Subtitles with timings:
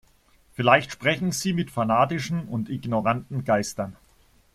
[0.53, 3.95] Vielleicht sprechen sie mit fanatischen und ignoranten Geistern.